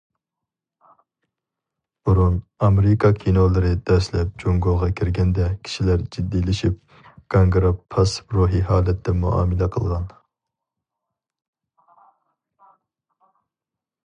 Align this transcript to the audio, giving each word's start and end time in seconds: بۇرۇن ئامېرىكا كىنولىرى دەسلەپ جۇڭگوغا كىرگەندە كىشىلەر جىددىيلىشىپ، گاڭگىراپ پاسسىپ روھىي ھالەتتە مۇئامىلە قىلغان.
بۇرۇن 2.09 2.37
ئامېرىكا 2.67 3.11
كىنولىرى 3.23 3.73
دەسلەپ 3.89 4.31
جۇڭگوغا 4.43 4.89
كىرگەندە 4.99 5.51
كىشىلەر 5.67 6.01
جىددىيلىشىپ، 6.17 7.05
گاڭگىراپ 7.35 7.83
پاسسىپ 7.97 8.35
روھىي 8.39 8.67
ھالەتتە 8.71 9.15
مۇئامىلە 9.25 9.71
قىلغان. 9.75 10.07